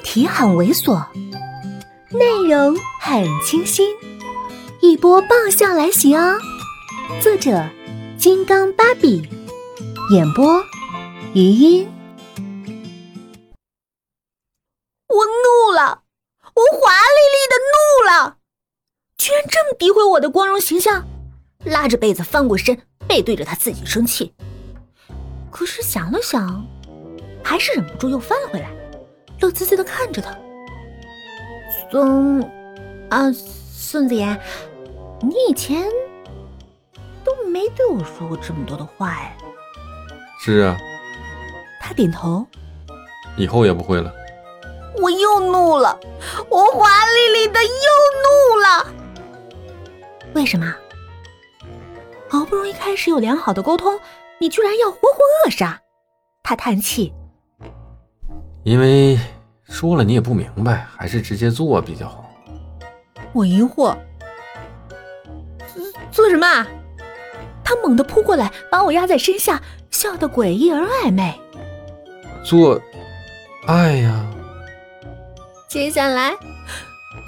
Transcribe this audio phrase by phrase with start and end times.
[0.00, 1.06] 题很猥琐，
[2.10, 3.94] 内容很清新，
[4.80, 6.38] 一波爆笑来袭哦！
[7.20, 7.68] 作者：
[8.18, 9.28] 金刚芭比，
[10.12, 10.62] 演播：
[11.34, 11.88] 余音。
[15.08, 16.02] 我怒了，
[16.54, 18.36] 我华丽丽的怒了！
[19.16, 21.06] 居然这么诋毁我的光荣形象！
[21.64, 24.32] 拉着被子翻过身，背对着他自己生气。
[25.50, 26.66] 可是想了想，
[27.44, 28.70] 还是忍不住又翻了回来。
[29.40, 30.36] 乐滋滋的看着他，
[31.90, 32.42] 孙
[33.08, 34.38] 啊，孙子言，
[35.20, 35.88] 你以前
[37.24, 39.36] 都没对我说过这么多的话哎。
[40.44, 40.76] 是啊。
[41.80, 42.46] 他点头。
[43.36, 44.12] 以后也不会了。
[45.00, 45.98] 我又怒了，
[46.50, 48.86] 我华丽丽的又怒了。
[50.34, 50.74] 为什么？
[52.28, 53.98] 好不容易开始有良好的沟通，
[54.38, 55.80] 你居然要活活扼杀？
[56.42, 57.14] 他叹气。
[58.62, 59.18] 因为
[59.64, 62.30] 说了你也不明白，还是直接做比较好。
[63.32, 63.96] 我疑惑，
[66.10, 66.66] 做什么？
[67.64, 71.40] 他猛地扑过来，把我压在身下，笑得诡异而暧昧。
[72.44, 72.80] 做
[73.66, 74.26] 爱呀！
[75.68, 76.36] 接下来，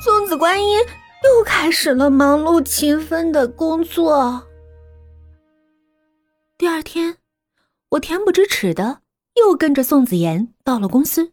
[0.05, 4.43] 送子观音又开始了忙碌勤奋的工作。
[6.59, 7.17] 第二天，
[7.91, 9.02] 我恬不知耻的。
[9.35, 11.33] 又跟着宋子妍到了公司，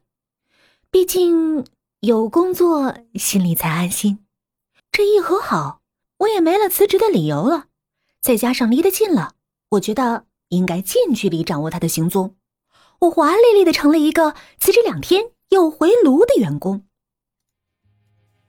[0.90, 1.66] 毕竟
[2.00, 4.20] 有工作，心里才安心。
[4.92, 5.82] 这一和好，
[6.20, 7.66] 我也没了辞职的理由了。
[8.22, 9.34] 再加上离得近了，
[9.72, 12.36] 我觉得应该近距离掌握他的行踪。
[13.00, 16.84] 我华丽丽的成了一个辞职两天又回炉的员工。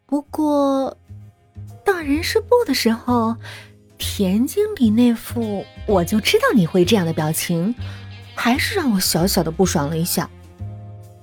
[0.06, 0.97] 不过，
[1.84, 3.37] 到人事部的时候，
[3.97, 7.75] 田经理那副我就知道你会这样的表情。
[8.42, 10.27] 还是让我小小的不爽了一下。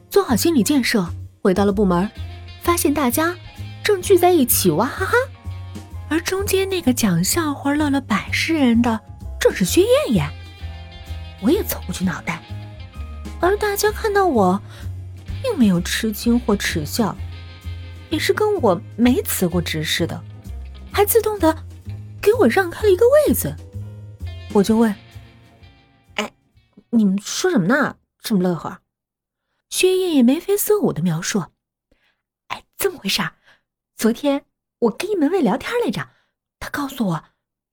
[0.08, 1.04] 做好心理建设，
[1.42, 2.08] 回到了部门，
[2.62, 3.36] 发现大家
[3.84, 5.14] 正聚在一起哇哈哈。
[6.10, 9.02] 而中间那个讲笑话乐了百十人的，
[9.40, 10.30] 正是薛燕燕。
[11.42, 12.40] 我也凑过去脑袋，
[13.40, 14.62] 而大家看到我，
[15.42, 17.18] 并没有吃惊或耻笑，
[18.12, 20.22] 也是跟我没辞过职似的，
[20.92, 21.58] 还自动的
[22.22, 23.56] 给我让开了一个位子。
[24.54, 24.94] 我就问。
[26.98, 27.98] 你们说什么呢？
[28.24, 28.82] 这么乐呵？
[29.70, 31.46] 薛燕燕眉飞色舞的描述
[32.50, 33.36] ：“哎，这么回事儿。
[33.96, 34.46] 昨天
[34.80, 36.10] 我跟一门卫聊天来着，
[36.60, 37.24] 他告诉我，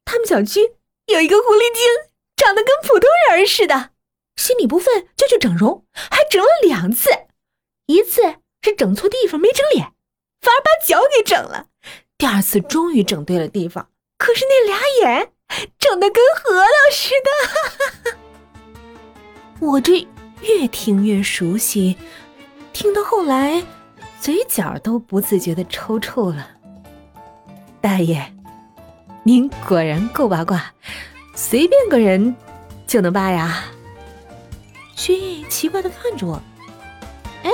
[0.04, 0.74] 他们小区
[1.06, 3.92] 有一个狐狸精，长得跟普通人似的，
[4.36, 7.08] 心里不忿就去整容，还整了两次，
[7.86, 8.20] 一次
[8.60, 9.94] 是整错地方没整脸，
[10.42, 11.68] 反而把脚给整了；
[12.18, 15.32] 第二次终于整对了地方，可是那俩眼
[15.78, 18.18] 整的跟核桃似的。”哈哈哈
[19.60, 20.06] 我这
[20.42, 21.96] 越听越熟悉，
[22.72, 23.64] 听到后来，
[24.20, 26.48] 嘴角都不自觉的抽搐了。
[27.80, 28.32] 大爷，
[29.22, 30.72] 您果然够八卦，
[31.34, 32.34] 随便个人
[32.86, 33.64] 就能扒呀？
[34.96, 36.42] 薛毅奇怪的看着我，
[37.42, 37.50] 哎，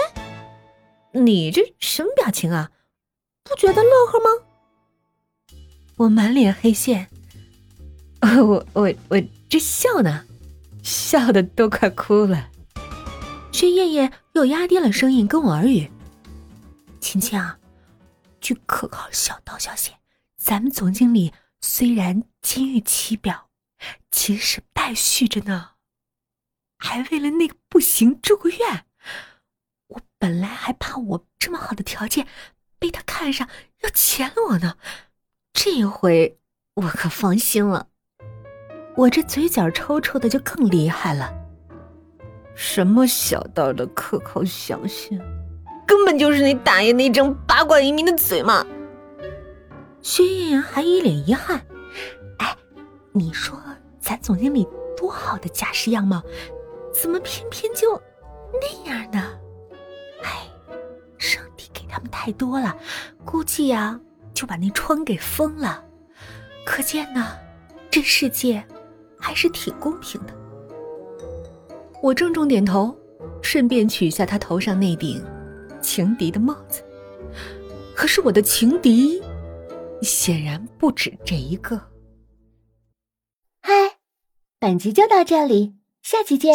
[1.13, 2.71] 你这什么表情啊？
[3.45, 4.45] 不觉得乐呵吗？
[5.97, 7.09] 我满脸黑线，
[8.23, 10.25] 我我我这笑呢。
[10.83, 12.51] 笑的都快哭了，
[13.53, 15.91] 薛燕燕又压低了声音跟我耳语
[17.01, 17.59] ：“青青啊，
[18.41, 19.93] 据可靠小道消息，
[20.37, 23.51] 咱们总经理虽然金玉其表，
[24.11, 25.71] 其实败絮着呢，
[26.79, 28.87] 还为了那个不行住过院。
[29.89, 32.27] 我本来还怕我这么好的条件
[32.79, 33.49] 被他看上
[33.83, 34.77] 要钱了我呢，
[35.53, 36.39] 这一回
[36.75, 37.89] 我可放心了。”
[38.97, 41.33] 我这嘴角抽抽的就更厉害了。
[42.55, 45.19] 什么小道的可靠消息，
[45.87, 48.67] 根本就是你大爷那张八卦移民的嘴嘛！
[50.03, 51.61] 薛艳阳还一脸遗憾。
[52.39, 52.55] 哎，
[53.13, 53.59] 你说
[53.99, 56.23] 咱总经理多好的家世样貌，
[56.93, 58.01] 怎么偏偏就
[58.53, 59.23] 那样呢？
[60.23, 60.47] 哎，
[61.17, 62.77] 上帝给他们太多了，
[63.25, 63.99] 估计呀
[64.35, 65.83] 就把那窗给封了。
[66.67, 67.27] 可见呢，
[67.91, 68.63] 这世界。
[69.21, 70.35] 还是挺公平的。
[72.03, 72.97] 我郑重点头，
[73.43, 75.23] 顺便取下他头上那顶
[75.83, 76.83] 情敌的帽子。
[77.95, 79.23] 可是我的情敌
[80.01, 81.79] 显然不止这一个。
[83.61, 83.73] 嗨，
[84.59, 86.55] 本集就到这里，下期见。